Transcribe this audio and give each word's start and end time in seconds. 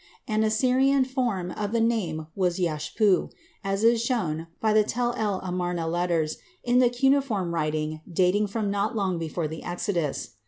An 0.27 0.43
Assyrian 0.43 1.05
form 1.05 1.51
of 1.51 1.73
the 1.73 1.79
name 1.79 2.25
was 2.35 2.57
yashpu, 2.57 3.29
as 3.63 3.83
is 3.83 4.03
shown 4.03 4.47
by 4.59 4.73
the 4.73 4.83
Tell 4.83 5.13
el 5.13 5.39
Amarna 5.41 5.87
letters 5.87 6.37
in 6.63 6.79
the 6.79 6.89
cuneiform 6.89 7.53
writing 7.53 8.01
dating 8.11 8.47
from 8.47 8.71
not 8.71 8.95
long 8.95 9.19
before 9.19 9.47
the 9.47 9.61
Exodus. 9.63 10.31